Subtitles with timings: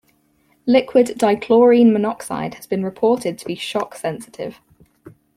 [0.65, 4.59] Liquid dichlorine monoxide has been reported to be shock-sensitive.